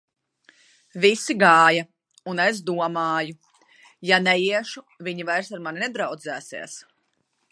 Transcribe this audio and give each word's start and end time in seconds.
Visi 1.03 1.33
gāja, 1.43 1.83
un 2.31 2.41
es 2.45 2.61
domāju: 2.69 3.37
ja 4.11 4.19
neiešu, 4.27 4.85
viņi 5.09 5.29
vairs 5.31 5.55
ar 5.59 5.65
mani 5.67 5.85
nedraudzēsies. 5.87 6.79